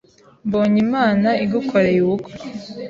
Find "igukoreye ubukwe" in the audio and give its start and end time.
1.45-2.31